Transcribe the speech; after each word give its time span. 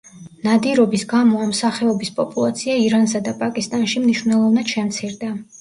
ნადირობის 0.45 1.03
გამო 1.11 1.41
ამ 1.47 1.51
სახეობის 1.59 2.11
პოპულაცია 2.21 2.79
ირანსა 2.87 3.23
და 3.29 3.37
პაკისტანში 3.45 4.05
მნიშვნელოვნად 4.07 4.75
შემცირდა. 4.77 5.35